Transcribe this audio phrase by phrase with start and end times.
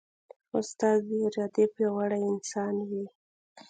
[0.59, 3.05] استاد د ارادې پیاوړی انسان وي.